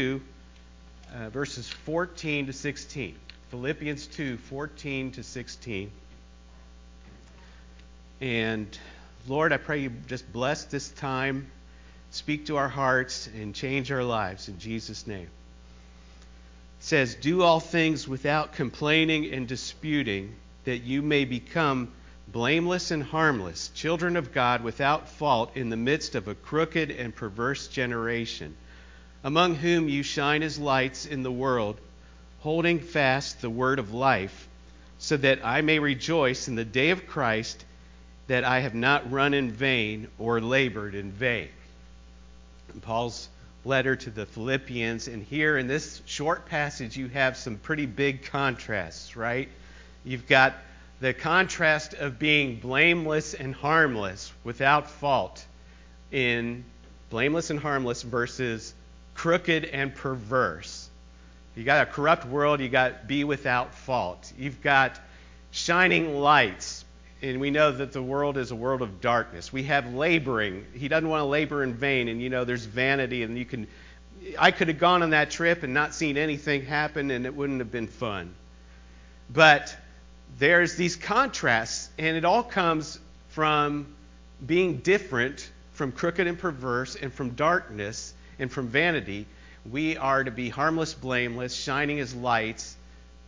[0.00, 0.20] 2,
[1.14, 3.14] uh, verses 14 to 16.
[3.50, 5.90] Philippians 2, 14 to 16.
[8.22, 8.78] And
[9.28, 11.50] Lord, I pray you just bless this time,
[12.12, 15.28] speak to our hearts, and change our lives in Jesus' name.
[16.78, 21.92] It says, Do all things without complaining and disputing, that you may become
[22.26, 27.14] blameless and harmless, children of God without fault in the midst of a crooked and
[27.14, 28.56] perverse generation,
[29.22, 31.78] among whom you shine as lights in the world,
[32.40, 34.48] holding fast the word of life,
[34.98, 37.64] so that I may rejoice in the day of Christ
[38.28, 41.48] that I have not run in vain or labored in vain.
[42.72, 43.28] In Paul's
[43.64, 48.24] letter to the Philippians, and here in this short passage, you have some pretty big
[48.26, 49.48] contrasts, right?
[50.04, 50.54] You've got
[51.00, 55.44] the contrast of being blameless and harmless without fault
[56.10, 56.64] in
[57.10, 58.72] blameless and harmless versus
[59.20, 60.88] crooked and perverse.
[61.54, 64.32] You got a corrupt world, you got be without fault.
[64.38, 64.98] You've got
[65.50, 66.86] shining lights,
[67.20, 69.52] and we know that the world is a world of darkness.
[69.52, 70.64] We have laboring.
[70.72, 73.66] He doesn't want to labor in vain, and you know there's vanity, and you can.
[74.38, 77.58] I could have gone on that trip and not seen anything happen, and it wouldn't
[77.58, 78.34] have been fun.
[79.28, 79.76] But
[80.38, 83.94] there's these contrasts, and it all comes from
[84.46, 89.26] being different from crooked and perverse, and from darkness and from vanity.
[89.70, 92.76] We are to be harmless, blameless, shining as lights,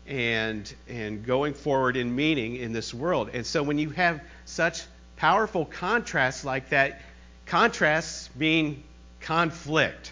[0.07, 3.31] and and going forward in meaning in this world.
[3.33, 4.83] And so when you have such
[5.17, 7.01] powerful contrasts like that,
[7.47, 8.83] contrasts mean
[9.21, 10.11] conflict.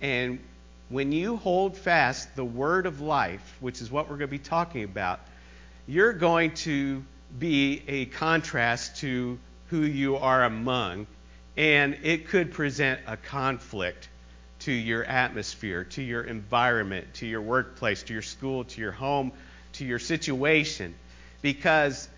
[0.00, 0.38] And
[0.90, 4.38] when you hold fast the word of life, which is what we're going to be
[4.38, 5.20] talking about,
[5.86, 7.02] you're going to
[7.38, 9.38] be a contrast to
[9.68, 11.06] who you are among,
[11.58, 14.08] and it could present a conflict
[14.60, 19.32] to your atmosphere, to your environment, to your workplace, to your school, to your home,
[19.72, 20.94] to your situation,
[21.42, 22.08] because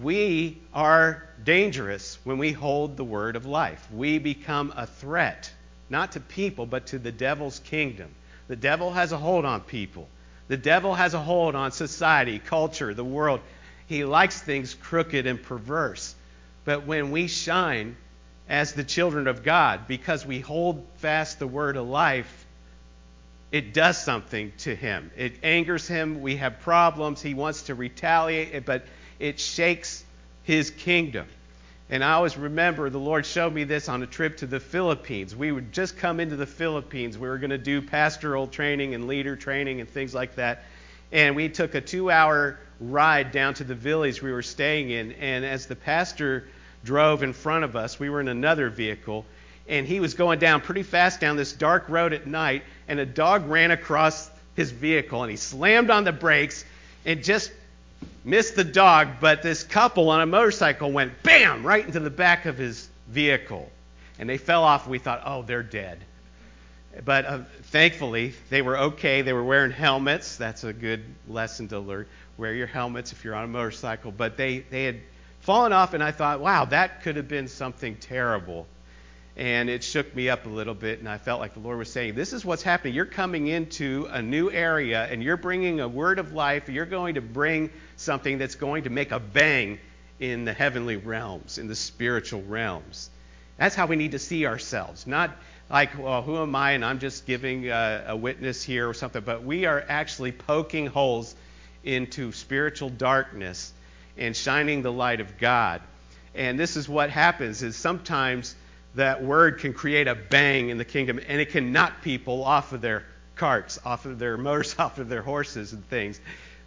[0.00, 3.86] we are dangerous when we hold the word of life.
[3.92, 5.50] We become a threat,
[5.88, 8.12] not to people, but to the devil's kingdom.
[8.48, 10.08] The devil has a hold on people.
[10.48, 13.40] The devil has a hold on society, culture, the world.
[13.86, 16.16] He likes things crooked and perverse.
[16.64, 17.96] But when we shine
[18.48, 22.46] as the children of God, because we hold fast the word of life,
[23.52, 25.10] it does something to him.
[25.16, 26.20] It angers him.
[26.20, 27.22] We have problems.
[27.22, 28.84] He wants to retaliate, but
[29.18, 30.04] it shakes
[30.44, 31.26] his kingdom.
[31.90, 35.34] And I always remember the Lord showed me this on a trip to the Philippines.
[35.34, 37.16] We would just come into the Philippines.
[37.16, 40.64] We were going to do pastoral training and leader training and things like that.
[41.12, 45.12] And we took a two hour ride down to the village we were staying in.
[45.12, 46.46] And as the pastor
[46.84, 49.24] drove in front of us, we were in another vehicle.
[49.68, 52.62] And he was going down pretty fast down this dark road at night.
[52.88, 55.22] And a dog ran across his vehicle.
[55.22, 56.64] And he slammed on the brakes
[57.04, 57.52] and just
[58.24, 62.46] missed the dog, but this couple on a motorcycle went bam right into the back
[62.46, 63.70] of his vehicle.
[64.18, 64.88] And they fell off.
[64.88, 65.98] We thought, oh, they're dead.
[67.04, 69.22] But uh, thankfully, they were okay.
[69.22, 70.36] They were wearing helmets.
[70.36, 72.06] That's a good lesson to learn.
[72.36, 74.10] Wear your helmets if you're on a motorcycle.
[74.10, 75.00] But they, they had
[75.48, 78.66] fallen off, and I thought, wow, that could have been something terrible.
[79.34, 81.90] And it shook me up a little bit, and I felt like the Lord was
[81.90, 82.92] saying, This is what's happening.
[82.92, 86.68] You're coming into a new area, and you're bringing a word of life.
[86.68, 89.78] You're going to bring something that's going to make a bang
[90.20, 93.08] in the heavenly realms, in the spiritual realms.
[93.56, 95.06] That's how we need to see ourselves.
[95.06, 95.34] Not
[95.70, 96.72] like, well, who am I?
[96.72, 99.22] And I'm just giving a, a witness here or something.
[99.24, 101.34] But we are actually poking holes
[101.84, 103.72] into spiritual darkness
[104.18, 105.80] and shining the light of God.
[106.34, 108.54] And this is what happens is sometimes
[108.94, 112.72] that word can create a bang in the kingdom and it can knock people off
[112.72, 113.04] of their
[113.36, 116.20] carts, off of their motors, off of their horses and things.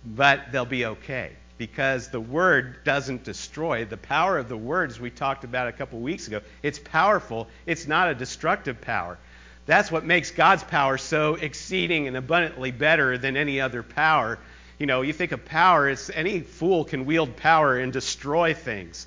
[0.05, 3.85] But they'll be okay because the word doesn't destroy.
[3.85, 7.47] The power of the words we talked about a couple weeks ago, it's powerful.
[7.67, 9.19] It's not a destructive power.
[9.67, 14.39] That's what makes God's power so exceeding and abundantly better than any other power.
[14.81, 19.05] You know, you think of power, it's any fool can wield power and destroy things.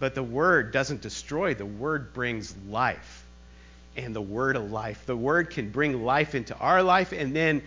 [0.00, 3.24] But the word doesn't destroy, the word brings life.
[3.96, 5.06] And the word of life.
[5.06, 7.62] The word can bring life into our life and then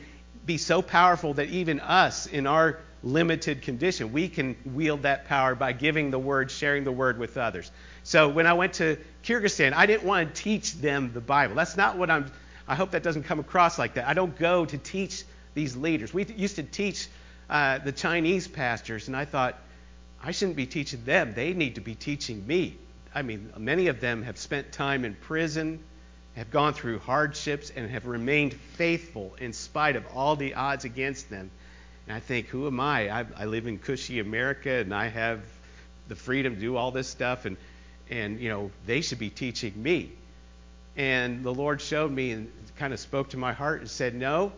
[0.45, 5.55] be so powerful that even us in our limited condition, we can wield that power
[5.55, 7.71] by giving the word, sharing the word with others.
[8.03, 11.55] So when I went to Kyrgyzstan, I didn't want to teach them the Bible.
[11.55, 12.29] That's not what I'm
[12.67, 14.05] I hope that doesn't come across like that.
[14.05, 15.23] I don't go to teach
[15.53, 16.13] these leaders.
[16.13, 17.07] We used to teach
[17.49, 19.57] uh, the Chinese pastors, and I thought,
[20.21, 21.33] I shouldn't be teaching them.
[21.33, 22.77] They need to be teaching me.
[23.13, 25.79] I mean, many of them have spent time in prison,
[26.35, 31.29] have gone through hardships and have remained faithful in spite of all the odds against
[31.29, 31.49] them.
[32.07, 33.09] And I think, who am I?
[33.09, 35.41] I, I live in cushy America and I have
[36.07, 37.57] the freedom to do all this stuff, and,
[38.09, 40.11] and you know, they should be teaching me.
[40.95, 44.51] And the Lord showed me and kind of spoke to my heart and said, No,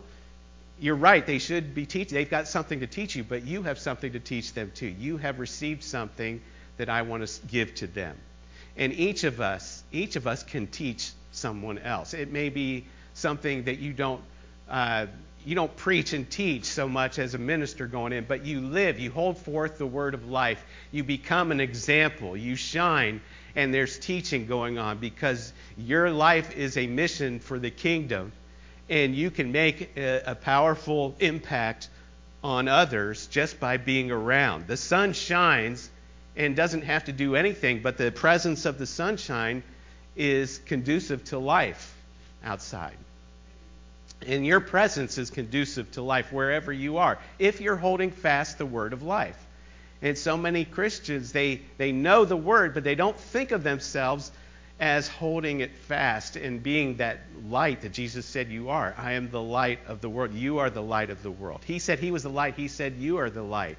[0.80, 1.26] you're right.
[1.26, 2.16] They should be teaching.
[2.16, 4.88] They've got something to teach you, but you have something to teach them too.
[4.88, 6.42] You have received something
[6.78, 8.16] that I want to give to them.
[8.78, 12.14] And each of us, each of us can teach someone else.
[12.14, 14.22] It may be something that you don't
[14.70, 15.08] uh,
[15.46, 19.00] you don't preach and teach so much as a minister going in, but you live,
[19.00, 20.64] you hold forth the word of life.
[20.92, 23.22] You become an example, you shine,
[23.56, 28.32] and there's teaching going on because your life is a mission for the kingdom,
[28.90, 31.90] and you can make a, a powerful impact
[32.44, 34.68] on others just by being around.
[34.68, 35.90] The sun shines
[36.36, 39.62] and doesn't have to do anything, but the presence of the sunshine
[40.16, 41.94] is conducive to life
[42.44, 42.98] outside.
[44.26, 48.66] And your presence is conducive to life wherever you are, if you're holding fast the
[48.66, 49.38] word of life.
[50.02, 54.32] And so many Christians, they, they know the word, but they don't think of themselves
[54.80, 58.96] as holding it fast and being that light that Jesus said you are.
[58.98, 60.34] I am the light of the world.
[60.34, 61.62] You are the light of the world.
[61.66, 62.56] He said he was the light.
[62.56, 63.78] He said you are the light.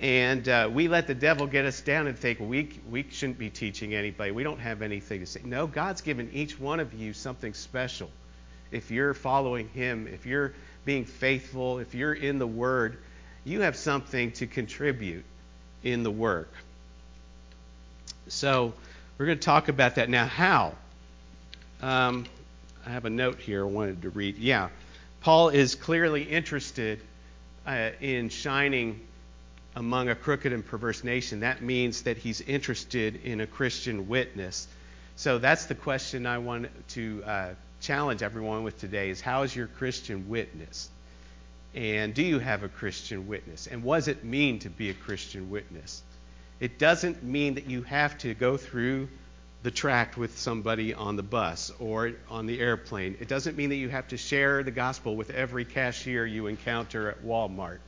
[0.00, 3.50] And uh, we let the devil get us down and think we, we shouldn't be
[3.50, 4.30] teaching anybody.
[4.30, 5.42] We don't have anything to say.
[5.44, 8.10] No, God's given each one of you something special
[8.70, 10.52] if you're following Him, if you're
[10.84, 12.98] being faithful, if you're in the Word,
[13.44, 15.24] you have something to contribute
[15.82, 16.52] in the work.
[18.28, 18.74] So
[19.20, 20.08] we're going to talk about that.
[20.08, 20.72] Now, how?
[21.82, 22.24] Um,
[22.86, 24.38] I have a note here I wanted to read.
[24.38, 24.70] Yeah.
[25.20, 27.02] Paul is clearly interested
[27.66, 28.98] uh, in shining
[29.76, 31.40] among a crooked and perverse nation.
[31.40, 34.66] That means that he's interested in a Christian witness.
[35.16, 37.48] So that's the question I want to uh,
[37.82, 40.88] challenge everyone with today is how is your Christian witness?
[41.74, 43.66] And do you have a Christian witness?
[43.66, 46.02] And what does it mean to be a Christian witness?
[46.60, 49.08] It doesn't mean that you have to go through
[49.62, 53.16] the tract with somebody on the bus or on the airplane.
[53.18, 57.10] It doesn't mean that you have to share the gospel with every cashier you encounter
[57.10, 57.78] at Walmart.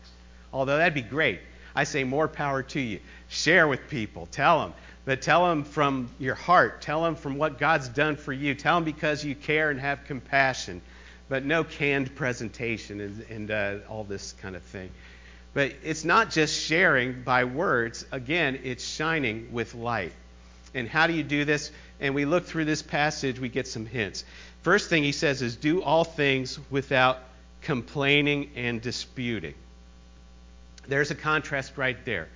[0.52, 1.40] Although that'd be great.
[1.74, 3.00] I say more power to you.
[3.28, 4.26] Share with people.
[4.26, 4.74] Tell them.
[5.04, 6.82] But tell them from your heart.
[6.82, 8.54] Tell them from what God's done for you.
[8.54, 10.82] Tell them because you care and have compassion.
[11.28, 14.90] But no canned presentation and, and uh, all this kind of thing.
[15.54, 18.06] But it's not just sharing by words.
[18.10, 20.12] Again, it's shining with light.
[20.74, 21.70] And how do you do this?
[22.00, 24.24] And we look through this passage, we get some hints.
[24.62, 27.18] First thing he says is do all things without
[27.60, 29.54] complaining and disputing.
[30.88, 32.28] There's a contrast right there.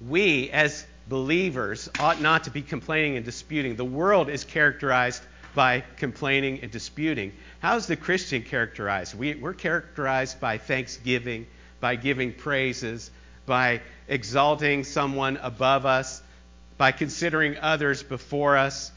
[0.00, 3.76] We, as believers ought not to be complaining and disputing.
[3.76, 5.22] The world is characterized
[5.54, 7.32] by complaining and disputing.
[7.60, 9.14] How's the Christian characterized?
[9.18, 11.46] We, are characterized by thanksgiving,
[11.80, 13.10] by giving praises,
[13.46, 16.22] by exalting someone above us,
[16.76, 18.92] by considering others before us.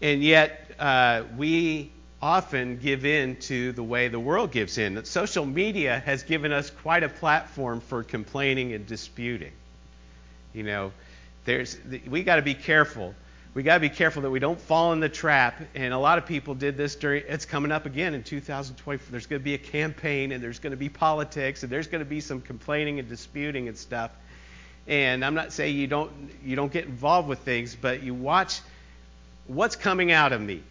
[0.00, 5.04] And yet, uh, we often give in to the way the world gives in.
[5.04, 9.52] Social media has given us quite a platform for complaining and disputing.
[10.52, 10.92] You know,
[11.44, 11.76] there's,
[12.06, 13.14] we got to be careful.
[13.54, 15.60] We got to be careful that we don't fall in the trap.
[15.74, 17.24] And a lot of people did this during.
[17.28, 19.02] It's coming up again in 2020.
[19.10, 22.02] There's going to be a campaign, and there's going to be politics, and there's going
[22.02, 24.10] to be some complaining and disputing and stuff.
[24.86, 26.10] And I'm not saying you don't
[26.44, 28.60] you don't get involved with things, but you watch
[29.46, 30.62] what's coming out of me.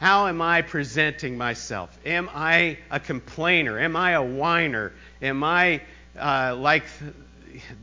[0.00, 1.96] How am I presenting myself?
[2.04, 3.78] Am I a complainer?
[3.78, 4.92] Am I a whiner?
[5.22, 5.80] Am I
[6.18, 6.84] uh, like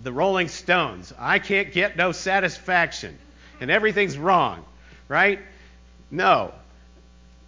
[0.04, 1.14] the Rolling Stones.
[1.18, 3.18] I can't get no satisfaction,
[3.60, 4.64] and everything's wrong,
[5.08, 5.40] right?
[6.12, 6.54] No.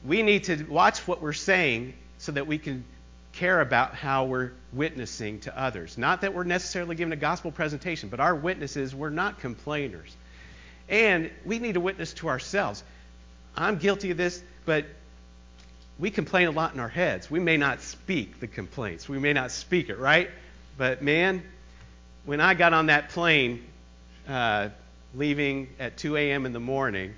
[0.05, 2.85] We need to watch what we're saying so that we can
[3.33, 5.97] care about how we're witnessing to others.
[5.97, 10.15] Not that we're necessarily giving a gospel presentation, but our witnesses, we're not complainers.
[10.89, 12.83] And we need to witness to ourselves.
[13.55, 14.85] I'm guilty of this, but
[15.99, 17.29] we complain a lot in our heads.
[17.29, 20.29] We may not speak the complaints, we may not speak it, right?
[20.77, 21.43] But man,
[22.25, 23.63] when I got on that plane
[24.27, 24.69] uh,
[25.17, 26.45] leaving at 2 a.m.
[26.45, 27.13] in the morning,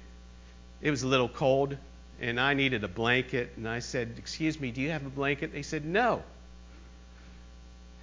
[0.81, 1.77] it was a little cold,
[2.21, 3.51] and I needed a blanket.
[3.57, 5.51] And I said, Excuse me, do you have a blanket?
[5.51, 6.23] They said, No.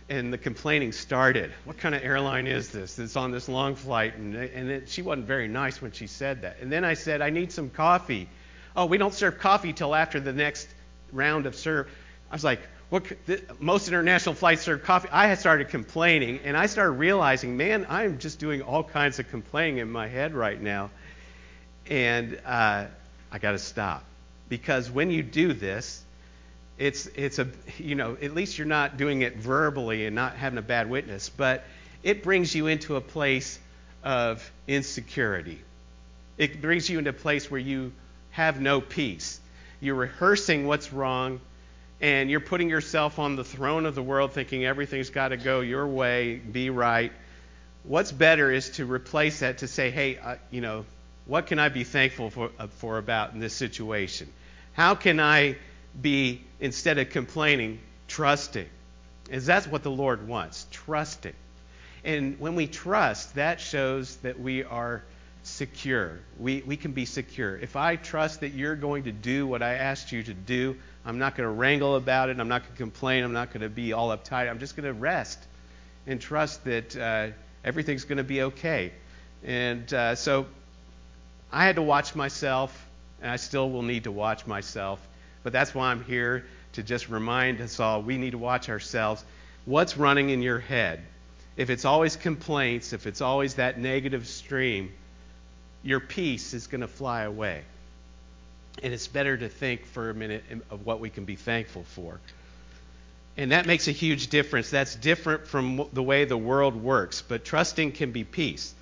[0.08, 1.52] And the complaining started.
[1.64, 2.96] What kind of airline is this?
[2.98, 4.14] It's on this long flight.
[4.16, 6.58] And, and it, she wasn't very nice when she said that.
[6.60, 8.28] And then I said, I need some coffee.
[8.76, 10.68] Oh, we don't serve coffee till after the next
[11.10, 11.88] round of serve.
[12.30, 13.04] I was like, what,
[13.60, 15.08] most international flights serve coffee.
[15.12, 19.28] I had started complaining, and I started realizing, man, I'm just doing all kinds of
[19.30, 20.90] complaining in my head right now,
[21.86, 22.86] and uh,
[23.32, 24.04] I got to stop.
[24.48, 26.02] because when you do this,
[26.78, 30.58] it's it's a you know at least you're not doing it verbally and not having
[30.58, 31.64] a bad witness, but
[32.02, 33.58] it brings you into a place
[34.04, 35.60] of insecurity.
[36.38, 37.92] It brings you into a place where you
[38.30, 39.40] have no peace.
[39.80, 41.40] You're rehearsing what's wrong,
[42.00, 45.60] and you're putting yourself on the throne of the world, thinking everything's got to go
[45.60, 47.12] your way, be right.
[47.84, 50.84] What's better is to replace that to say, hey, uh, you know,
[51.24, 54.32] what can I be thankful for, uh, for about in this situation?
[54.74, 55.56] How can I
[56.00, 58.68] be, instead of complaining, trusting?
[59.30, 61.34] Is that's what the Lord wants, trusting.
[62.04, 65.02] And when we trust, that shows that we are
[65.46, 66.18] secure.
[66.38, 67.56] We, we can be secure.
[67.56, 71.18] If I trust that you're going to do what I asked you to do, I'm
[71.18, 72.40] not going to wrangle about it.
[72.40, 73.22] I'm not going to complain.
[73.22, 74.50] I'm not going to be all uptight.
[74.50, 75.38] I'm just going to rest
[76.06, 77.28] and trust that uh,
[77.64, 78.92] everything's going to be okay.
[79.44, 80.46] And uh, so
[81.52, 82.86] I had to watch myself,
[83.22, 85.00] and I still will need to watch myself.
[85.44, 89.24] But that's why I'm here to just remind us all we need to watch ourselves.
[89.64, 91.02] What's running in your head?
[91.56, 94.92] If it's always complaints, if it's always that negative stream,
[95.82, 97.62] your peace is going to fly away.
[98.82, 102.20] And it's better to think for a minute of what we can be thankful for.
[103.36, 104.70] And that makes a huge difference.
[104.70, 107.22] That's different from the way the world works.
[107.22, 108.74] But trusting can be peace.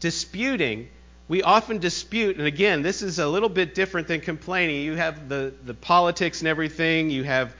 [0.00, 0.88] Disputing,
[1.28, 4.82] we often dispute, and again, this is a little bit different than complaining.
[4.82, 7.54] You have the, the politics and everything, you have,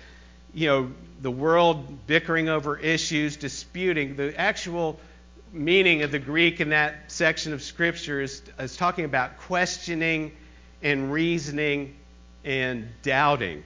[0.54, 0.90] you know,
[1.20, 4.16] the world bickering over issues, disputing.
[4.16, 4.98] The actual
[5.52, 10.32] meaning of the Greek in that section of Scripture is, is talking about questioning
[10.82, 11.94] and reasoning
[12.44, 13.64] and doubting.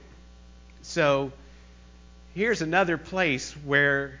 [0.81, 1.31] So
[2.33, 4.19] here's another place where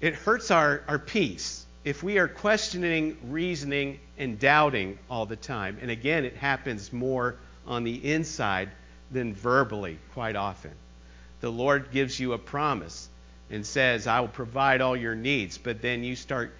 [0.00, 5.78] it hurts our, our peace if we are questioning, reasoning, and doubting all the time.
[5.80, 8.68] And again, it happens more on the inside
[9.10, 10.72] than verbally quite often.
[11.40, 13.08] The Lord gives you a promise
[13.50, 16.52] and says, I will provide all your needs, but then you start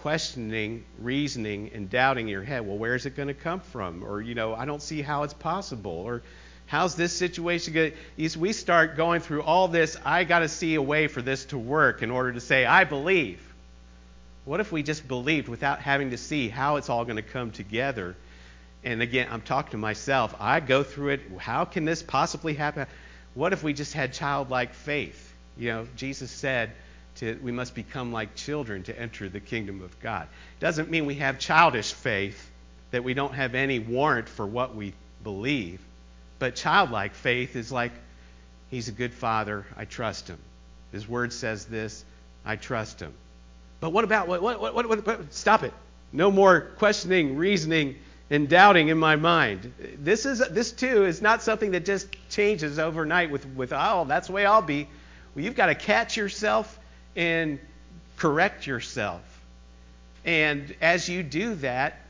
[0.00, 4.04] questioning, reasoning, and doubting in your head, well, where's it going to come from?
[4.04, 5.92] Or, you know, I don't see how it's possible.
[5.92, 6.22] Or,
[6.66, 8.38] how's this situation going to.
[8.38, 11.58] We start going through all this, I got to see a way for this to
[11.58, 13.40] work in order to say, I believe.
[14.44, 17.52] What if we just believed without having to see how it's all going to come
[17.52, 18.16] together?
[18.82, 20.34] And again, I'm talking to myself.
[20.40, 21.20] I go through it.
[21.38, 22.88] How can this possibly happen?
[23.34, 25.31] What if we just had childlike faith?
[25.56, 26.72] You know, Jesus said,
[27.16, 30.28] to, we must become like children to enter the kingdom of God.
[30.60, 32.50] Doesn't mean we have childish faith,
[32.90, 35.80] that we don't have any warrant for what we believe.
[36.38, 37.92] But childlike faith is like,
[38.70, 40.38] He's a good father, I trust Him.
[40.92, 42.04] His word says this,
[42.44, 43.12] I trust Him.
[43.80, 45.74] But what about, what, what, what, what, what stop it.
[46.12, 47.96] No more questioning, reasoning,
[48.30, 49.72] and doubting in my mind.
[49.98, 54.28] This is this too is not something that just changes overnight with, with oh, that's
[54.28, 54.88] the way I'll be.
[55.34, 56.78] Well, you've got to catch yourself
[57.16, 57.58] and
[58.16, 59.22] correct yourself.
[60.24, 62.00] And as you do that,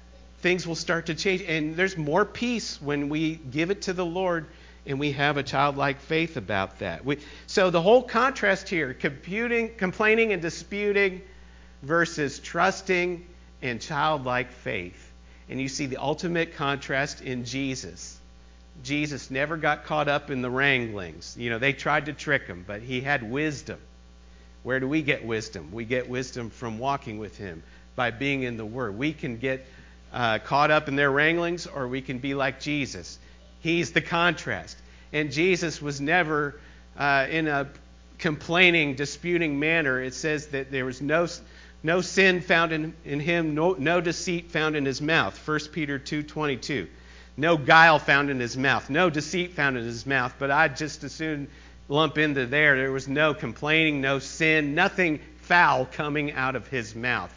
[0.40, 1.42] things will start to change.
[1.42, 4.46] And there's more peace when we give it to the Lord
[4.84, 7.04] and we have a childlike faith about that.
[7.04, 11.22] We, so the whole contrast here computing, complaining and disputing
[11.82, 13.24] versus trusting
[13.62, 15.12] and childlike faith.
[15.48, 18.18] And you see the ultimate contrast in Jesus.
[18.82, 21.36] Jesus never got caught up in the wranglings.
[21.38, 23.78] You know, they tried to trick him, but he had wisdom.
[24.62, 25.72] Where do we get wisdom?
[25.72, 27.62] We get wisdom from walking with Him,
[27.96, 28.96] by being in the Word.
[28.96, 29.66] We can get
[30.12, 33.18] uh, caught up in their wranglings, or we can be like Jesus.
[33.60, 34.76] He's the contrast.
[35.12, 36.60] And Jesus was never
[36.96, 37.68] uh, in a
[38.18, 40.00] complaining, disputing manner.
[40.00, 41.26] It says that there was no,
[41.82, 45.36] no sin found in, in him, no, no deceit found in his mouth.
[45.46, 46.86] 1 Peter 2.22.
[47.36, 50.34] No guile found in his mouth, no deceit found in his mouth.
[50.38, 51.48] But I'd just as soon
[51.88, 52.76] lump into there.
[52.76, 57.32] There was no complaining, no sin, nothing foul coming out of his mouth.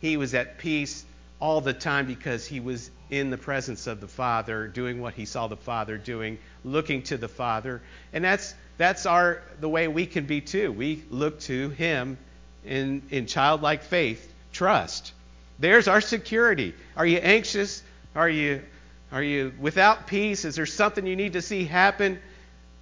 [0.00, 1.04] He was at peace
[1.40, 5.24] all the time because he was in the presence of the Father, doing what he
[5.24, 7.80] saw the Father doing, looking to the Father.
[8.12, 10.70] And that's that's our the way we can be too.
[10.72, 12.18] We look to him
[12.64, 15.12] in in childlike faith, trust.
[15.58, 16.74] There's our security.
[16.96, 17.82] Are you anxious?
[18.14, 18.62] Are you
[19.10, 20.44] are you without peace?
[20.44, 22.20] Is there something you need to see happen?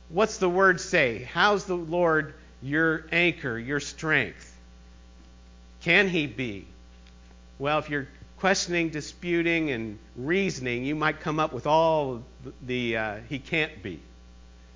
[0.08, 1.28] What's the word say?
[1.32, 4.52] How's the Lord your anchor, your strength?
[5.82, 6.66] Can he be?
[7.58, 12.22] Well, if you're questioning, disputing, and reasoning, you might come up with all
[12.62, 14.00] the uh, he can't be.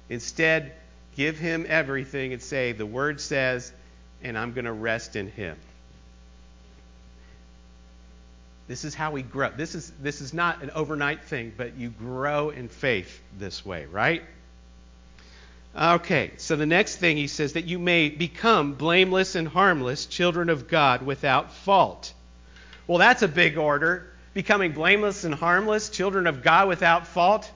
[0.08, 0.72] Instead,
[1.16, 3.72] give him everything and say, the word says,
[4.22, 5.56] and I'm going to rest in him.
[8.70, 9.50] This is how we grow.
[9.50, 13.86] This is, this is not an overnight thing, but you grow in faith this way,
[13.86, 14.22] right?
[15.76, 20.48] Okay, so the next thing he says that you may become blameless and harmless children
[20.48, 22.14] of God without fault.
[22.86, 24.08] Well, that's a big order.
[24.34, 27.50] Becoming blameless and harmless children of God without fault.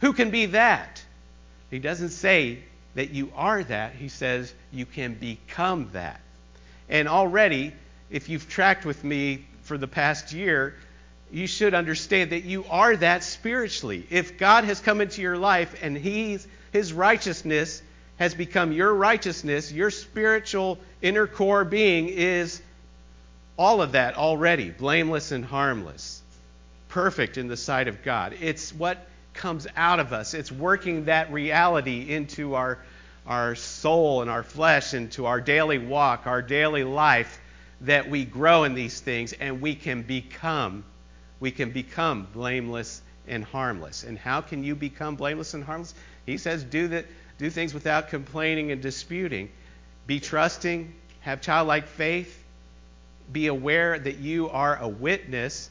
[0.00, 1.04] Who can be that?
[1.70, 2.60] He doesn't say
[2.94, 3.96] that you are that.
[3.96, 6.22] He says you can become that.
[6.88, 7.74] And already,
[8.08, 10.74] if you've tracked with me for the past year,
[11.30, 14.06] you should understand that you are that spiritually.
[14.10, 17.82] If God has come into your life and he's, His righteousness
[18.16, 22.60] has become your righteousness, your spiritual inner core being is
[23.58, 26.22] all of that already, blameless and harmless,
[26.88, 28.34] perfect in the sight of God.
[28.40, 32.78] It's what comes out of us, it's working that reality into our,
[33.26, 37.40] our soul and our flesh, into our daily walk, our daily life,
[37.82, 40.84] that we grow in these things and we can become
[41.40, 44.04] we can become blameless and harmless.
[44.04, 45.92] And how can you become blameless and harmless?
[46.24, 47.04] He says, do that,
[47.36, 49.50] do things without complaining and disputing.
[50.06, 52.44] Be trusting, have childlike faith,
[53.32, 55.68] be aware that you are a witness,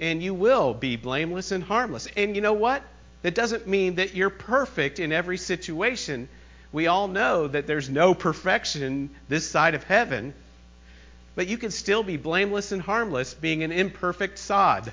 [0.00, 2.08] and you will be blameless and harmless.
[2.16, 2.82] And you know what?
[3.20, 6.26] That doesn't mean that you're perfect in every situation.
[6.72, 10.32] We all know that there's no perfection this side of heaven.
[11.34, 14.92] But you can still be blameless and harmless being an imperfect sod.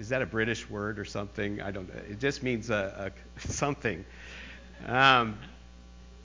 [0.00, 1.60] Is that a British word or something?
[1.60, 2.00] I don't know.
[2.10, 4.04] It just means a, a something.
[4.86, 5.38] Um,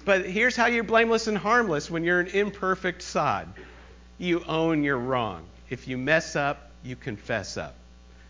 [0.05, 3.47] but here's how you're blameless and harmless when you're an imperfect sod.
[4.17, 5.45] You own you're wrong.
[5.69, 7.75] If you mess up, you confess up.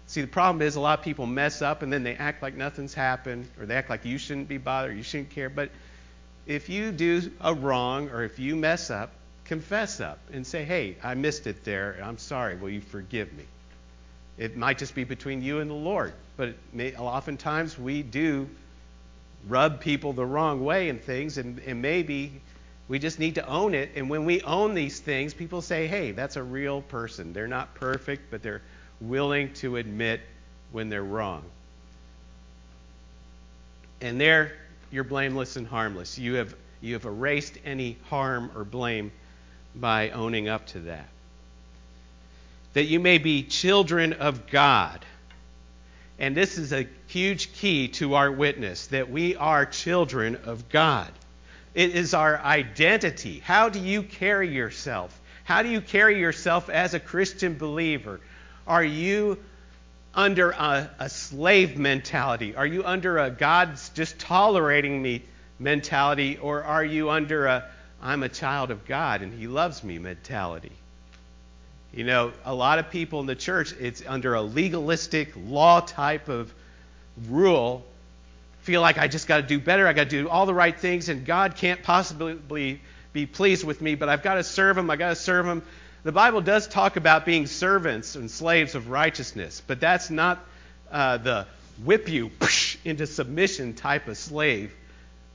[0.07, 2.55] See, the problem is a lot of people mess up and then they act like
[2.55, 5.49] nothing's happened, or they act like you shouldn't be bothered, you shouldn't care.
[5.49, 5.69] But
[6.45, 9.11] if you do a wrong or if you mess up,
[9.47, 11.97] confess up and say, hey, I missed it there.
[12.03, 12.55] I'm sorry.
[12.55, 13.45] Will you forgive me?
[14.37, 18.47] It might just be between you and the Lord, but may, oftentimes we do
[19.47, 22.41] rub people the wrong way in things, and, and maybe
[22.87, 23.91] we just need to own it.
[23.95, 27.33] And when we own these things, people say, hey, that's a real person.
[27.33, 28.61] They're not perfect, but they're
[29.01, 30.21] willing to admit
[30.71, 31.43] when they're wrong.
[34.01, 34.51] And there,
[34.91, 36.19] you're blameless and harmless.
[36.19, 39.11] You have, you have erased any harm or blame
[39.79, 41.07] by owning up to that.
[42.73, 45.05] That you may be children of God.
[46.19, 51.11] And this is a huge key to our witness that we are children of God.
[51.75, 53.39] It is our identity.
[53.39, 55.17] How do you carry yourself?
[55.43, 58.19] How do you carry yourself as a Christian believer?
[58.65, 59.37] Are you
[60.13, 62.55] under a, a slave mentality?
[62.55, 65.21] Are you under a God's just tolerating me
[65.59, 66.37] mentality?
[66.37, 67.69] Or are you under a
[68.01, 70.71] I'm a child of God and He loves me mentality.
[71.93, 76.29] You know, a lot of people in the church, it's under a legalistic law type
[76.29, 76.53] of
[77.27, 77.83] rule,
[78.61, 80.77] feel like I just got to do better, I got to do all the right
[80.77, 82.81] things, and God can't possibly
[83.13, 85.63] be pleased with me, but I've got to serve Him, I got to serve Him.
[86.03, 90.45] The Bible does talk about being servants and slaves of righteousness, but that's not
[90.91, 91.47] uh, the
[91.83, 92.31] whip you
[92.85, 94.73] into submission type of slave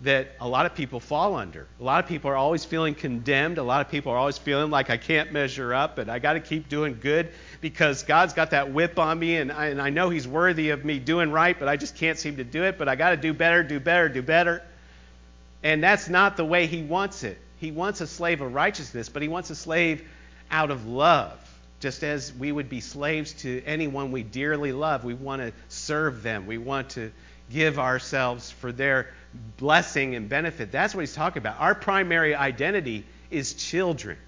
[0.02, 1.66] that a lot of people fall under.
[1.80, 3.58] A lot of people are always feeling condemned.
[3.58, 6.32] A lot of people are always feeling like I can't measure up and I got
[6.32, 9.90] to keep doing good because God's got that whip on me and I, and I
[9.90, 12.78] know He's worthy of me doing right, but I just can't seem to do it.
[12.78, 14.62] But I got to do better, do better, do better.
[15.62, 17.38] And that's not the way He wants it.
[17.58, 20.02] He wants a slave of righteousness, but He wants a slave
[20.50, 21.38] out of love.
[21.78, 26.24] Just as we would be slaves to anyone we dearly love, we want to serve
[26.24, 26.46] them.
[26.46, 27.12] We want to
[27.52, 29.08] give ourselves for their
[29.56, 30.72] blessing and benefit.
[30.72, 31.60] That's what he's talking about.
[31.60, 34.18] Our primary identity is children.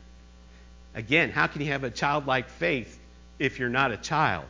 [0.94, 2.98] Again, how can you have a childlike faith
[3.38, 4.44] if you're not a child?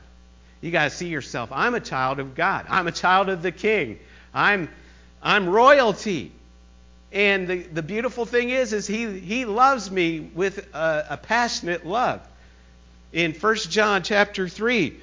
[0.61, 1.51] You got to see yourself.
[1.53, 2.67] I'm a child of God.
[2.69, 3.99] I'm a child of the King.
[4.33, 4.69] I'm,
[5.23, 6.33] I'm royalty.
[7.13, 11.87] And the, the beautiful thing is, is he, he loves me with a, a passionate
[11.87, 12.21] love.
[13.13, 14.97] In 1 John chapter 3,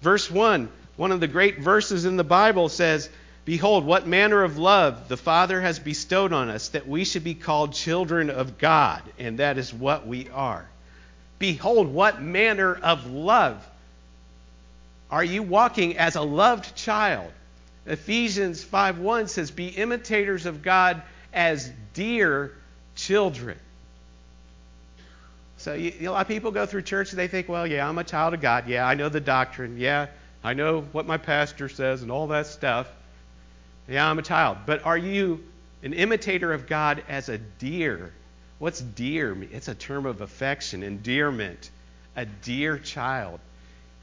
[0.00, 3.08] verse 1, one of the great verses in the Bible says,
[3.44, 7.34] Behold, what manner of love the Father has bestowed on us, that we should be
[7.34, 10.68] called children of God, and that is what we are.
[11.40, 13.68] Behold, what manner of love.
[15.10, 17.32] Are you walking as a loved child?
[17.84, 21.02] Ephesians 5:1 says, "Be imitators of God
[21.32, 22.52] as dear
[22.94, 23.58] children."
[25.56, 27.98] So you, a lot of people go through church and they think, "Well, yeah, I'm
[27.98, 28.68] a child of God.
[28.68, 29.78] Yeah, I know the doctrine.
[29.78, 30.06] Yeah,
[30.44, 32.86] I know what my pastor says and all that stuff."
[33.88, 34.58] Yeah, I'm a child.
[34.66, 35.42] But are you
[35.82, 38.12] an imitator of God as a dear?
[38.58, 39.36] What's dear?
[39.50, 41.70] It's a term of affection, endearment,
[42.14, 43.40] a dear child.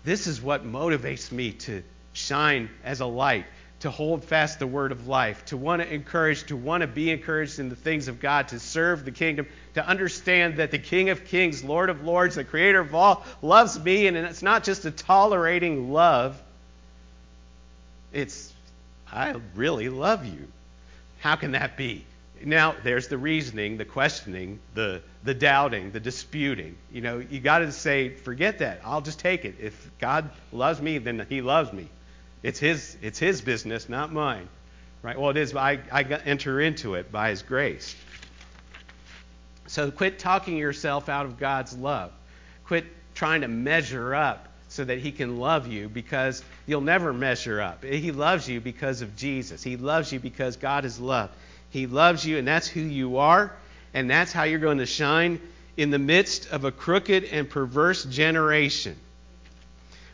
[0.04, 3.46] This is what motivates me to shine as a light,
[3.82, 7.12] to hold fast the word of life, to want to encourage, to want to be
[7.12, 11.10] encouraged in the things of God, to serve the kingdom, to understand that the King
[11.10, 14.84] of Kings, Lord of Lords, the Creator of all, loves me, and it's not just
[14.84, 16.42] a tolerating love.
[18.12, 18.52] It's,
[19.12, 20.48] I really love you.
[21.20, 22.06] How can that be?
[22.44, 26.78] Now, there's the reasoning, the questioning, the, the doubting, the disputing.
[26.92, 28.82] You know, you got to say, forget that.
[28.86, 29.56] I'll just take it.
[29.60, 31.90] If God loves me, then He loves me.
[32.42, 34.48] It's His, it's his business, not mine.
[35.02, 35.20] Right?
[35.20, 35.56] Well, it is.
[35.56, 37.96] I, I enter into it by His grace.
[39.68, 42.12] So quit talking yourself out of God's love.
[42.66, 47.60] Quit trying to measure up so that He can love you because you'll never measure
[47.60, 47.84] up.
[47.84, 49.62] He loves you because of Jesus.
[49.62, 51.30] He loves you because God is love.
[51.70, 53.52] He loves you, and that's who you are,
[53.94, 55.42] and that's how you're going to shine
[55.76, 58.96] in the midst of a crooked and perverse generation.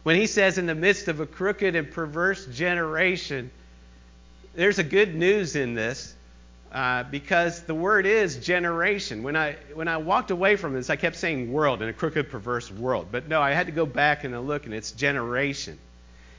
[0.03, 3.51] When he says in the midst of a crooked and perverse generation,
[4.53, 6.15] there's a good news in this
[6.75, 9.23] uh, because the word is generation.
[9.23, 12.29] When I when I walked away from this, I kept saying world in a crooked,
[12.29, 13.07] perverse world.
[13.13, 15.79] But no, I had to go back and look, and it's generation.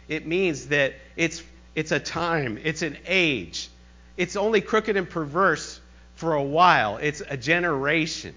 [0.08, 1.42] It means that it's
[1.74, 3.70] it's a time, it's an age,
[4.18, 5.80] it's only crooked and perverse
[6.16, 6.98] for a while.
[6.98, 8.34] It's a generation.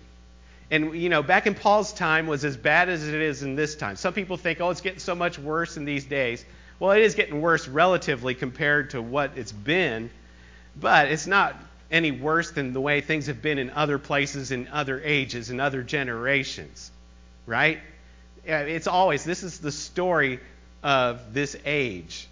[0.71, 3.75] And, you know, back in Paul's time was as bad as it is in this
[3.75, 3.95] time.
[3.95, 6.45] Some people think, oh, it's getting so much worse in these days.
[6.79, 10.12] Well, it is getting worse relatively compared to what it's been,
[10.79, 11.55] but it's not
[11.91, 15.60] any worse than the way things have been in other places, in other ages, in
[15.60, 16.91] other generations,
[17.45, 17.80] right?
[18.45, 20.39] It's always, this is the story
[20.84, 22.28] of this age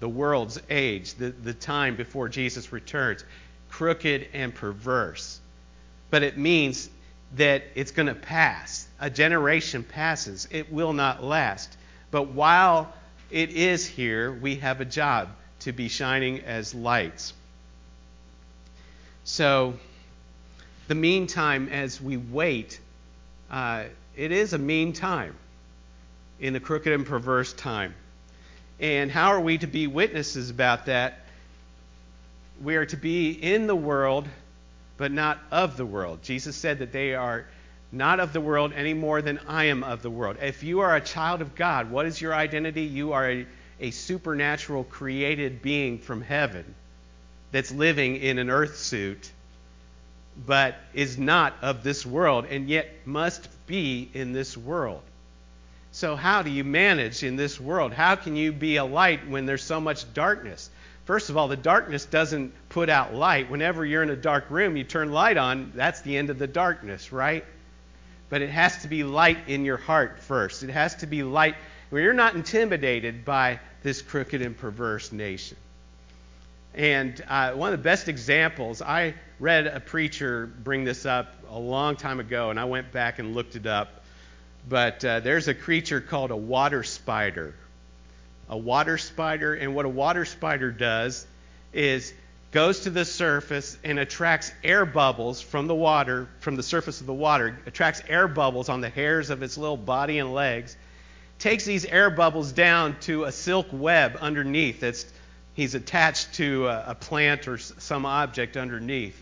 [0.00, 3.24] the world's age, the, the time before Jesus returns,
[3.68, 5.40] crooked and perverse.
[6.10, 6.88] But it means
[7.36, 8.86] that it's going to pass.
[9.00, 11.76] A generation passes, it will not last.
[12.10, 12.92] But while
[13.30, 15.28] it is here, we have a job
[15.60, 17.34] to be shining as lights.
[19.30, 19.74] So,
[20.88, 22.80] the meantime, as we wait,
[23.50, 23.84] uh,
[24.16, 25.36] it is a mean time
[26.40, 27.94] in the crooked and perverse time.
[28.80, 31.18] And how are we to be witnesses about that?
[32.62, 34.26] We are to be in the world,
[34.96, 36.22] but not of the world.
[36.22, 37.44] Jesus said that they are
[37.92, 40.38] not of the world any more than I am of the world.
[40.40, 42.84] If you are a child of God, what is your identity?
[42.84, 43.46] You are a,
[43.78, 46.74] a supernatural created being from heaven
[47.50, 49.30] that's living in an earth suit,
[50.46, 55.02] but is not of this world, and yet must be in this world.
[55.90, 57.92] So, how do you manage in this world?
[57.92, 60.70] How can you be a light when there's so much darkness?
[61.06, 63.50] First of all, the darkness doesn't put out light.
[63.50, 66.46] Whenever you're in a dark room, you turn light on, that's the end of the
[66.46, 67.44] darkness, right?
[68.28, 70.62] But it has to be light in your heart first.
[70.62, 71.54] It has to be light
[71.88, 75.56] where you're not intimidated by this crooked and perverse nation.
[76.74, 81.58] And uh, one of the best examples, I read a preacher bring this up a
[81.58, 84.02] long time ago, and I went back and looked it up.
[84.68, 87.54] But uh, there's a creature called a water spider.
[88.48, 91.26] A water spider, and what a water spider does
[91.72, 92.12] is
[92.50, 97.06] goes to the surface and attracts air bubbles from the water, from the surface of
[97.06, 100.76] the water, attracts air bubbles on the hairs of its little body and legs,
[101.38, 105.04] takes these air bubbles down to a silk web underneath that's
[105.58, 109.20] he's attached to a, a plant or some object underneath,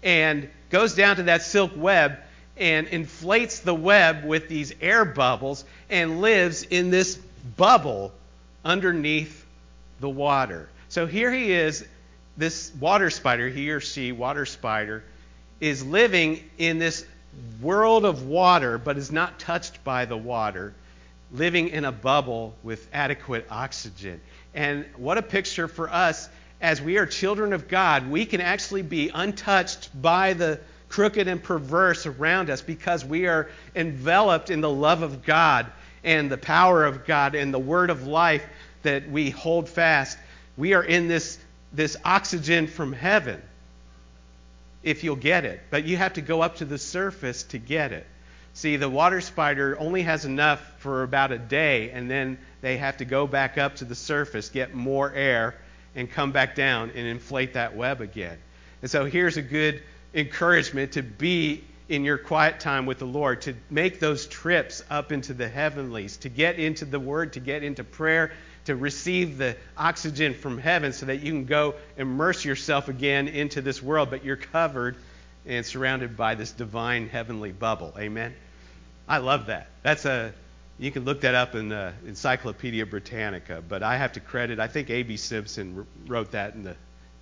[0.00, 2.18] and goes down to that silk web
[2.56, 7.16] and inflates the web with these air bubbles and lives in this
[7.56, 8.12] bubble
[8.64, 9.44] underneath
[9.98, 10.68] the water.
[10.88, 11.84] So here he is,
[12.36, 15.02] this water spider, he or she, water spider,
[15.58, 17.04] is living in this
[17.60, 20.74] world of water, but is not touched by the water,
[21.32, 24.20] living in a bubble with adequate oxygen.
[24.56, 26.28] And what a picture for us
[26.62, 28.10] as we are children of God.
[28.10, 33.50] We can actually be untouched by the crooked and perverse around us because we are
[33.74, 35.66] enveloped in the love of God
[36.02, 38.46] and the power of God and the word of life
[38.82, 40.16] that we hold fast.
[40.56, 41.38] We are in this,
[41.72, 43.42] this oxygen from heaven,
[44.82, 45.60] if you'll get it.
[45.68, 48.06] But you have to go up to the surface to get it.
[48.56, 52.96] See, the water spider only has enough for about a day, and then they have
[52.96, 55.56] to go back up to the surface, get more air,
[55.94, 58.38] and come back down and inflate that web again.
[58.80, 59.82] And so here's a good
[60.14, 65.12] encouragement to be in your quiet time with the Lord, to make those trips up
[65.12, 68.32] into the heavenlies, to get into the Word, to get into prayer,
[68.64, 73.60] to receive the oxygen from heaven so that you can go immerse yourself again into
[73.60, 74.96] this world, but you're covered
[75.44, 77.92] and surrounded by this divine heavenly bubble.
[77.98, 78.34] Amen?
[79.08, 79.68] I love that.
[79.82, 80.32] That's a
[80.78, 84.58] you can look that up in the Encyclopedia Britannica, but I have to credit.
[84.58, 85.16] I think A.B.
[85.16, 86.76] Simpson wrote that in the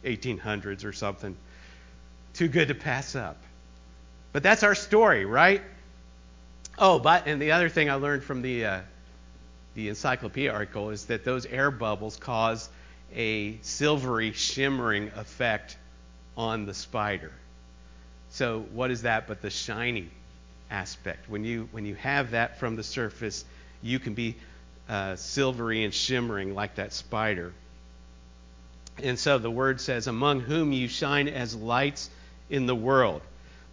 [0.04, 1.36] 1800s or something.
[2.32, 3.36] Too good to pass up.
[4.32, 5.62] But that's our story, right?
[6.76, 8.80] Oh, but and the other thing I learned from the uh,
[9.74, 12.68] the encyclopedia article is that those air bubbles cause
[13.14, 15.76] a silvery shimmering effect
[16.36, 17.30] on the spider.
[18.30, 20.10] So what is that but the shiny
[20.74, 21.28] aspect?
[21.28, 23.44] When you when you have that from the surface,
[23.80, 24.34] you can be
[24.88, 27.52] uh, silvery and shimmering like that spider.
[29.02, 32.10] And so the word says, "Among whom you shine as lights
[32.50, 33.22] in the world."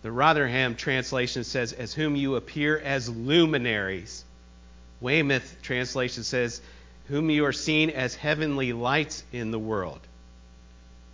[0.03, 4.23] The Rotherham translation says, "As whom you appear as luminaries."
[4.99, 6.61] Weymouth translation says,
[7.07, 10.01] "Whom you are seen as heavenly lights in the world."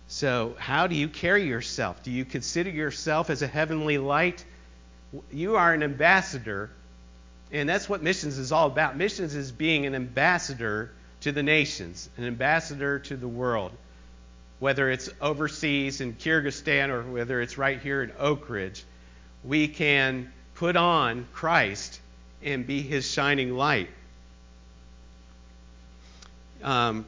[0.08, 2.02] So, how do you carry yourself?
[2.02, 4.44] Do you consider yourself as a heavenly light?
[5.32, 6.70] You are an ambassador,
[7.50, 8.96] and that's what missions is all about.
[8.96, 10.90] Missions is being an ambassador
[11.22, 13.72] to the nations, an ambassador to the world.
[14.60, 18.84] Whether it's overseas in Kyrgyzstan or whether it's right here in Oak Ridge,
[19.44, 22.00] we can put on Christ
[22.42, 23.88] and be his shining light.
[26.62, 27.06] Um,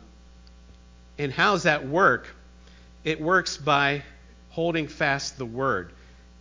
[1.19, 2.29] and how does that work?
[3.05, 4.03] It works by
[4.51, 5.91] holding fast the word.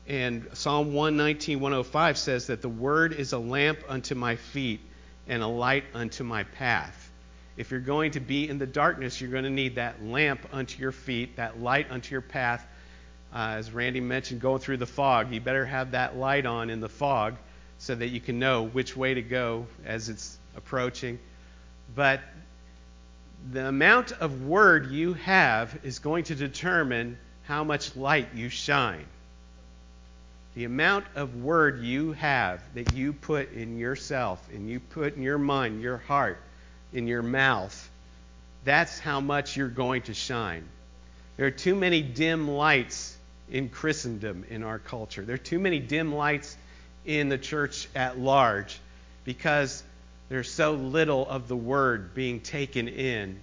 [0.09, 4.81] And Psalm 119, 105 says that the word is a lamp unto my feet
[5.27, 7.11] and a light unto my path.
[7.57, 10.81] If you're going to be in the darkness, you're going to need that lamp unto
[10.81, 12.65] your feet, that light unto your path.
[13.31, 16.79] Uh, as Randy mentioned, going through the fog, you better have that light on in
[16.79, 17.35] the fog
[17.77, 21.19] so that you can know which way to go as it's approaching.
[21.93, 22.21] But
[23.51, 29.05] the amount of word you have is going to determine how much light you shine.
[30.59, 35.23] The amount of word you have that you put in yourself and you put in
[35.23, 36.37] your mind, your heart,
[36.91, 37.89] in your mouth,
[38.65, 40.67] that's how much you're going to shine.
[41.37, 43.15] There are too many dim lights
[43.49, 45.23] in Christendom in our culture.
[45.23, 46.57] There are too many dim lights
[47.05, 48.81] in the church at large
[49.23, 49.81] because
[50.27, 53.39] there's so little of the word being taken in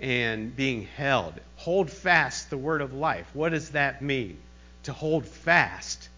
[0.00, 1.34] and being held.
[1.58, 3.30] Hold fast the word of life.
[3.34, 4.36] What does that mean?
[4.82, 6.08] To hold fast.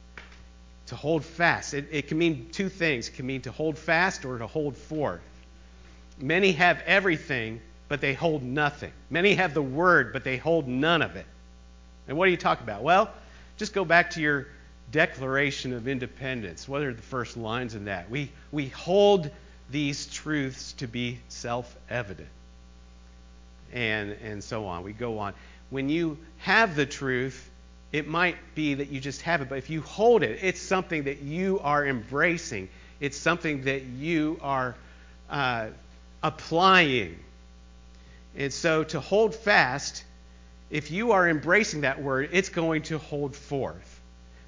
[0.86, 1.74] To hold fast.
[1.74, 3.08] It, it, can mean two things.
[3.08, 5.20] It can mean to hold fast or to hold forth.
[6.18, 8.92] Many have everything, but they hold nothing.
[9.10, 11.26] Many have the word, but they hold none of it.
[12.08, 12.82] And what do you talk about?
[12.82, 13.10] Well,
[13.56, 14.48] just go back to your
[14.90, 16.68] Declaration of Independence.
[16.68, 18.10] What are the first lines in that?
[18.10, 19.30] We, we hold
[19.70, 22.28] these truths to be self evident.
[23.72, 24.84] And, and so on.
[24.84, 25.32] We go on.
[25.70, 27.48] When you have the truth,
[27.92, 31.04] it might be that you just have it, but if you hold it, it's something
[31.04, 32.68] that you are embracing.
[33.00, 34.74] It's something that you are
[35.28, 35.68] uh,
[36.22, 37.18] applying.
[38.36, 40.04] And so to hold fast,
[40.70, 44.00] if you are embracing that word, it's going to hold forth.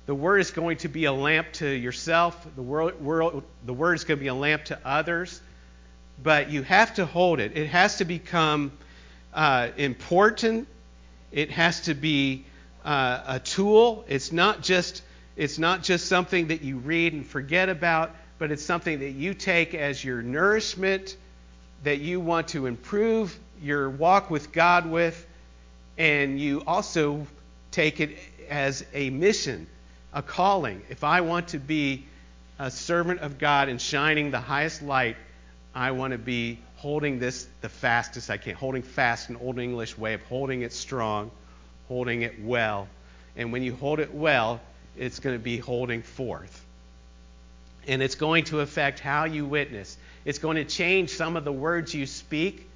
[0.07, 2.47] The word is going to be a lamp to yourself.
[2.57, 5.41] The, world, world, the word is going to be a lamp to others.
[6.23, 7.57] But you have to hold it.
[7.57, 8.73] It has to become
[9.35, 10.67] uh, important.
[11.33, 12.45] It has to be
[12.85, 14.05] uh, a tool.
[14.09, 15.03] It's not just
[15.37, 19.35] it's not just something that you read and forget about, but it's something that you
[19.35, 21.17] take as your nourishment
[21.83, 25.27] that you want to improve your walk with God with,
[25.99, 27.27] and you also
[27.71, 28.17] take it
[28.49, 29.67] as a mission
[30.15, 30.81] a calling.
[30.89, 32.07] If I want to be
[32.59, 35.17] a servant of God and shining the highest light,
[35.75, 38.55] I want to be holding this the fastest I can.
[38.55, 41.33] Holding fast, an old English way of holding it strong,
[41.89, 42.89] holding it well.
[43.37, 44.61] And when you hold it well,
[44.97, 46.65] it's going to be holding forth.
[47.87, 49.97] And it's going to affect how you witness.
[50.25, 52.69] It's going to change some of the words you speak.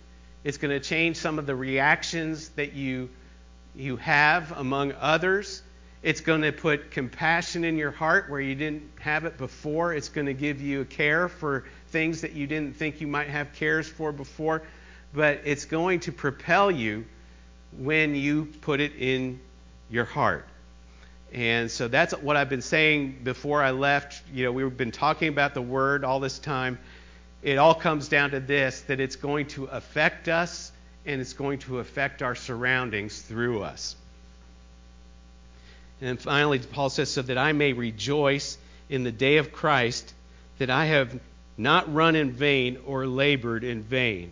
[0.45, 3.09] It's going to change some of the reactions that you,
[3.75, 5.63] you have among others.
[6.03, 9.95] It's going to put compassion in your heart where you didn't have it before.
[9.95, 13.29] It's going to give you a care for things that you didn't think you might
[13.29, 14.63] have cares for before.
[15.13, 17.07] But it's going to propel you
[17.77, 19.41] when you put it in
[19.91, 20.47] your heart.
[21.33, 24.23] And so that's what I've been saying before I left.
[24.33, 26.79] You know, we've been talking about the word all this time.
[27.43, 30.73] It all comes down to this that it's going to affect us
[31.05, 33.95] and it's going to affect our surroundings through us.
[36.01, 38.57] And finally, Paul says, so that I may rejoice
[38.89, 40.13] in the day of Christ,
[40.59, 41.19] that I have
[41.57, 44.31] not run in vain or labored in vain.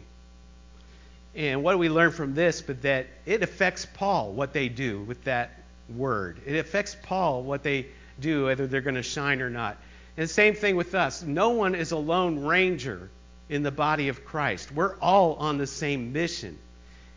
[1.36, 2.62] And what do we learn from this?
[2.62, 5.50] But that it affects Paul what they do with that
[5.94, 6.40] word.
[6.46, 7.86] It affects Paul what they
[8.18, 9.76] do, whether they're going to shine or not.
[10.16, 11.22] And the same thing with us.
[11.22, 13.10] No one is a lone ranger
[13.50, 14.72] in the body of Christ.
[14.72, 16.58] We're all on the same mission.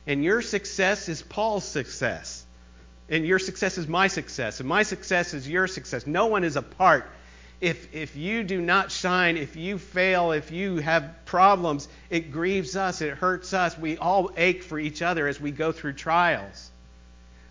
[0.05, 2.45] And your success is Paul's success.
[3.07, 4.59] And your success is my success.
[4.59, 6.05] And my success is your success.
[6.05, 7.09] No one is apart.
[7.61, 12.75] If, if you do not shine, if you fail, if you have problems, it grieves
[12.75, 13.77] us, it hurts us.
[13.77, 16.71] We all ache for each other as we go through trials.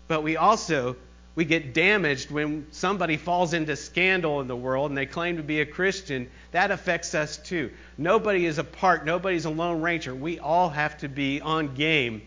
[0.07, 0.95] But we also
[1.39, 5.43] we get damaged when somebody falls into scandal in the world and they claim to
[5.43, 6.29] be a Christian.
[6.51, 7.71] That affects us too.
[7.97, 9.05] Nobody is apart.
[9.05, 10.13] Nobody's a lone ranger.
[10.13, 12.23] We all have to be on game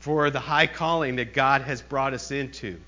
[0.00, 2.80] for the high calling that God has brought us into.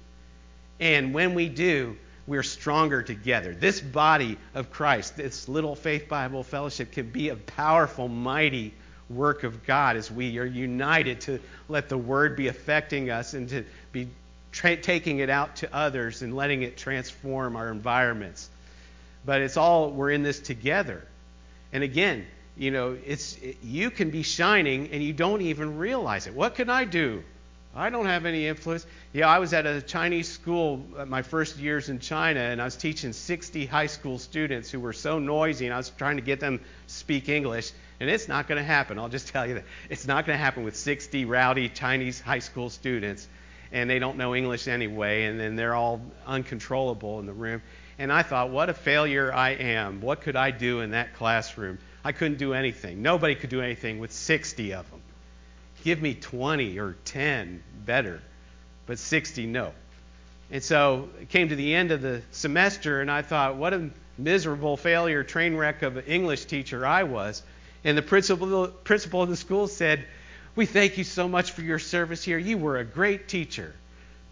[0.81, 1.97] And when we do,
[2.31, 3.53] we're stronger together.
[3.53, 8.73] This body of Christ, this little Faith Bible Fellowship, can be a powerful, mighty
[9.09, 13.49] work of God as we are united to let the Word be affecting us and
[13.49, 14.07] to be
[14.53, 18.49] tra- taking it out to others and letting it transform our environments.
[19.27, 21.05] But it's all, we're in this together.
[21.73, 22.25] And again,
[22.57, 26.35] you know, it's it, you can be shining and you don't even realize it.
[26.35, 27.25] What can I do?
[27.75, 28.85] I don't have any influence.
[29.13, 32.65] Yeah, I was at a Chinese school uh, my first years in China, and I
[32.65, 36.23] was teaching 60 high school students who were so noisy, and I was trying to
[36.23, 37.71] get them speak English.
[38.01, 38.99] And it's not going to happen.
[38.99, 42.41] I'll just tell you that it's not going to happen with 60 rowdy Chinese high
[42.41, 43.29] school students,
[43.71, 47.63] and they don't know English anyway, and then they're all uncontrollable in the room.
[47.99, 50.01] And I thought, what a failure I am.
[50.01, 51.79] What could I do in that classroom?
[52.03, 53.03] I couldn't do anything.
[53.03, 55.03] Nobody could do anything with 60 of them.
[55.83, 58.21] Give me 20 or 10 better,
[58.87, 59.73] but 60 no.
[60.51, 63.91] And so it came to the end of the semester, and I thought, what a
[64.19, 67.43] miserable failure, train wreck of an English teacher I was.
[67.85, 70.05] And the principal, principal of the school said,
[70.55, 72.39] We thank you so much for your service here.
[72.39, 73.75] You were a great teacher.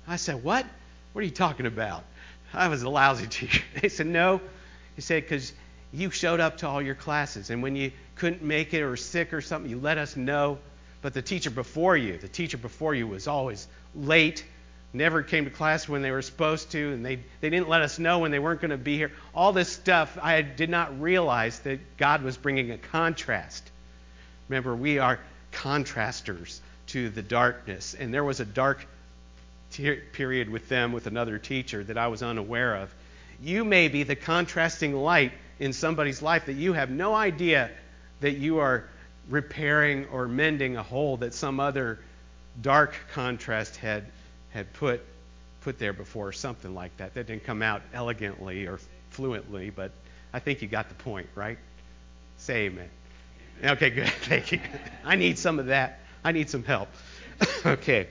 [0.07, 0.67] I said, What?
[1.13, 2.05] What are you talking about?
[2.53, 3.63] I was a lousy teacher.
[3.81, 4.41] They said, No.
[4.97, 5.53] He said, Because
[5.93, 7.51] you showed up to all your classes.
[7.51, 10.59] And when you couldn't make it or sick or something, you let us know.
[11.01, 14.45] But the teacher before you, the teacher before you was always late,
[14.93, 17.99] never came to class when they were supposed to, and they, they didn't let us
[17.99, 19.13] know when they weren't going to be here.
[19.35, 23.71] All this stuff, I did not realize that God was bringing a contrast.
[24.49, 25.21] Remember, we are
[25.53, 27.95] contrasters to the darkness.
[27.95, 28.87] And there was a dark
[30.13, 32.95] period with them with another teacher that I was unaware of.
[33.43, 37.71] You may be the contrasting light in somebody's life that you have no idea
[38.21, 38.89] that you are
[39.29, 41.99] repairing or mending a hole that some other
[42.63, 44.05] dark contrast had
[44.51, 45.03] had put
[45.61, 47.15] put there before, or something like that.
[47.15, 48.79] That didn't come out elegantly or
[49.11, 49.91] fluently, but
[50.33, 51.59] I think you got the point, right?
[52.37, 52.89] Say amen.
[53.65, 54.09] Okay, good.
[54.23, 54.61] Thank you.
[55.05, 55.99] I need some of that.
[56.25, 56.89] I need some help.
[57.67, 58.09] okay.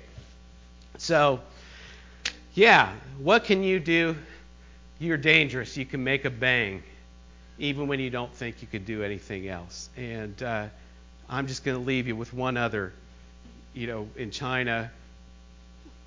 [0.98, 1.40] So,
[2.54, 4.16] yeah, what can you do?
[5.00, 5.78] You're dangerous.
[5.78, 6.84] You can make a bang
[7.60, 9.90] even when you don't think you could do anything else.
[9.98, 10.68] And uh,
[11.30, 12.94] I'm just going to leave you with one other.
[13.74, 14.92] You know, in China,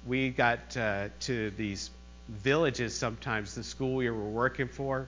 [0.07, 1.91] we got uh, to these
[2.29, 5.07] villages sometimes, the school we were working for.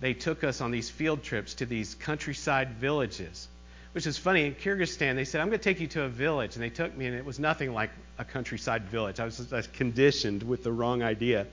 [0.00, 3.48] They took us on these field trips to these countryside villages,
[3.92, 4.44] which is funny.
[4.44, 6.56] In Kyrgyzstan, they said, I'm going to take you to a village.
[6.56, 9.20] And they took me, and it was nothing like a countryside village.
[9.20, 11.46] I was, I was conditioned with the wrong idea.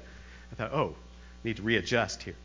[0.52, 2.36] I thought, oh, I need to readjust here.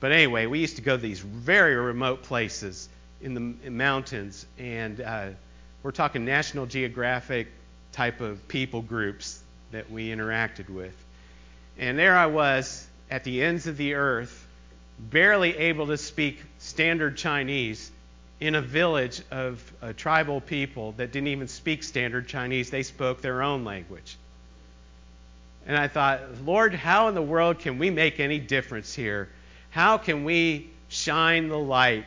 [0.00, 2.88] But anyway, we used to go to these very remote places
[3.20, 5.28] in the in mountains, and uh,
[5.82, 7.48] we're talking National Geographic
[7.92, 10.94] type of people groups that we interacted with.
[11.78, 14.46] And there I was at the ends of the earth,
[14.98, 17.90] barely able to speak standard Chinese
[18.40, 22.70] in a village of uh, tribal people that didn't even speak standard Chinese.
[22.70, 24.16] They spoke their own language.
[25.66, 29.28] And I thought, Lord, how in the world can we make any difference here?
[29.70, 32.04] How can we shine the light?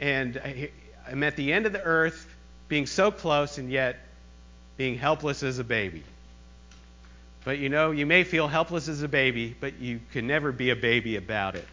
[0.00, 0.40] And
[1.06, 2.26] I'm at the end of the earth,
[2.68, 3.98] being so close and yet
[4.76, 6.02] being helpless as a baby.
[7.44, 10.70] But you know, you may feel helpless as a baby, but you can never be
[10.70, 11.66] a baby about it.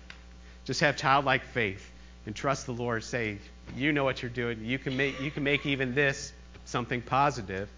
[0.66, 1.90] Just have childlike faith
[2.26, 3.04] and trust the Lord.
[3.04, 3.38] Say,
[3.76, 4.64] you know what you're doing.
[4.64, 6.34] You can make, you can make even this
[6.66, 7.70] something positive.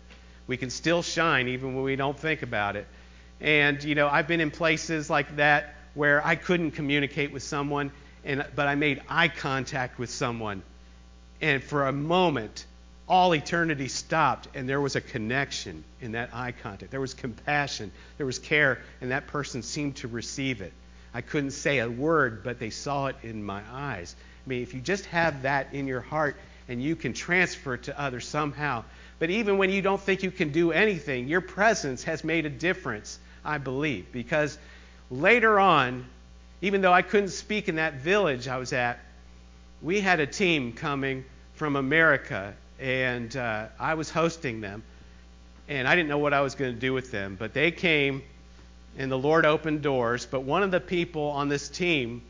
[0.48, 2.88] We can still shine even when we don't think about it.
[3.40, 7.92] And, you know, I've been in places like that where I couldn't communicate with someone,
[8.24, 10.62] and, but I made eye contact with someone.
[11.42, 12.66] And for a moment,
[13.08, 16.92] all eternity stopped, and there was a connection in that eye contact.
[16.92, 20.74] There was compassion, there was care, and that person seemed to receive it.
[21.14, 24.16] I couldn't say a word, but they saw it in my eyes.
[24.46, 26.36] I mean, if you just have that in your heart
[26.68, 28.84] and you can transfer it to others somehow,
[29.18, 32.50] but even when you don't think you can do anything, your presence has made a
[32.50, 34.58] difference, I believe, because
[35.10, 36.06] later on,
[36.62, 39.00] even though I couldn't speak in that village I was at,
[39.82, 44.84] we had a team coming from America, and uh, I was hosting them.
[45.68, 48.24] And I didn't know what I was going to do with them, but they came,
[48.98, 50.26] and the Lord opened doors.
[50.26, 52.24] But one of the people on this team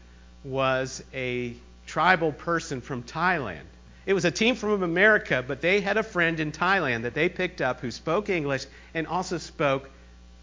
[0.43, 1.55] was a
[1.87, 3.65] tribal person from Thailand.
[4.05, 7.29] It was a team from America, but they had a friend in Thailand that they
[7.29, 9.89] picked up who spoke English and also spoke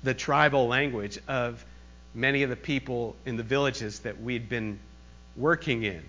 [0.03, 1.65] the tribal language of
[2.17, 4.81] many of the people in the villages that we'd been
[5.37, 6.03] working in.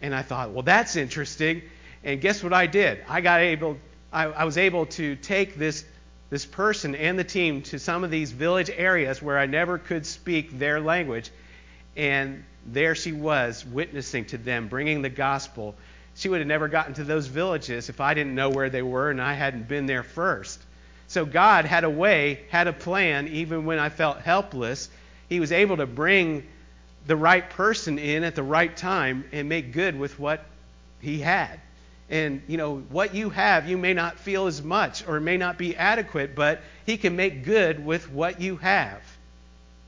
[0.00, 1.62] And I thought, well, that's interesting.
[2.04, 3.00] And guess what I did?
[3.08, 3.78] I got able,
[4.12, 5.84] I, I was able to take this
[6.30, 10.04] this person and the team to some of these village areas where I never could
[10.04, 11.30] speak their language.
[11.96, 15.74] And there she was, witnessing to them, bringing the gospel.
[16.14, 19.10] She would have never gotten to those villages if I didn't know where they were
[19.10, 20.60] and I hadn't been there first.
[21.06, 24.90] So God had a way, had a plan, even when I felt helpless.
[25.28, 26.46] He was able to bring
[27.06, 30.44] the right person in at the right time and make good with what
[31.00, 31.60] he had.
[32.10, 35.58] And, you know, what you have, you may not feel as much or may not
[35.58, 39.02] be adequate, but he can make good with what you have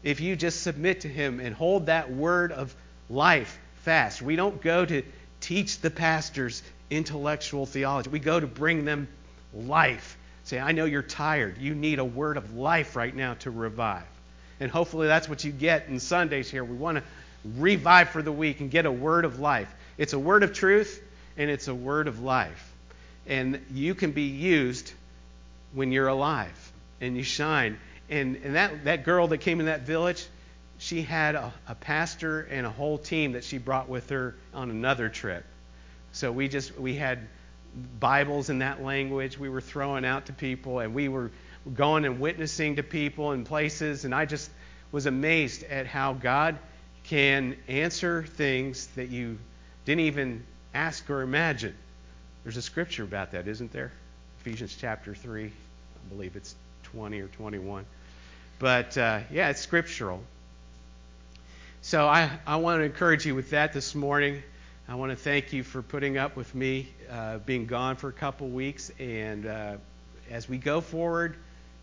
[0.02, 2.74] if you just submit to him and hold that word of
[3.08, 4.22] life fast.
[4.22, 5.02] We don't go to
[5.40, 9.08] teach the pastors intellectual theology, we go to bring them
[9.54, 10.16] life.
[10.44, 11.58] Say, I know you're tired.
[11.58, 14.02] You need a word of life right now to revive.
[14.60, 16.62] And hopefully that's what you get in Sundays here.
[16.62, 17.04] We want to
[17.56, 19.74] revive for the week and get a word of life.
[19.96, 21.02] It's a word of truth
[21.36, 22.72] and it's a word of life.
[23.26, 24.92] And you can be used
[25.72, 27.78] when you're alive and you shine.
[28.10, 30.26] And, and that, that girl that came in that village,
[30.78, 34.70] she had a, a pastor and a whole team that she brought with her on
[34.70, 35.44] another trip.
[36.12, 37.28] So we just we had
[38.00, 41.30] Bibles in that language we were throwing out to people, and we were
[41.74, 44.50] going and witnessing to people in places, and I just
[44.92, 46.58] was amazed at how God
[47.04, 49.38] can answer things that you
[49.84, 50.44] didn't even
[50.74, 51.74] ask or imagine.
[52.44, 53.92] There's a scripture about that, isn't there?
[54.40, 55.46] Ephesians chapter 3.
[55.46, 56.54] I believe it's
[56.84, 57.84] 20 or 21.
[58.58, 60.22] But uh, yeah, it's scriptural.
[61.82, 64.42] So I, I want to encourage you with that this morning.
[64.88, 68.12] I want to thank you for putting up with me uh, being gone for a
[68.12, 68.90] couple weeks.
[68.98, 69.76] And uh,
[70.30, 71.36] as we go forward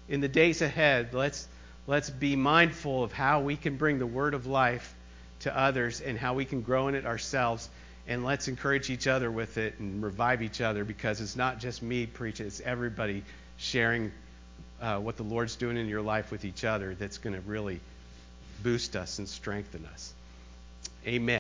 [0.10, 1.48] in the days ahead, let's,
[1.86, 4.94] let's be mindful of how we can bring the word of life
[5.42, 7.70] to others and how we can grow in it ourselves.
[8.08, 11.84] And let's encourage each other with it and revive each other because it's not just
[11.84, 13.24] me preaching, it's everybody
[13.58, 14.12] sharing
[14.82, 17.80] uh, what the Lord's doing in your life with each other that's going to really
[18.64, 20.14] boost us and strengthen us.
[21.06, 21.36] Amen.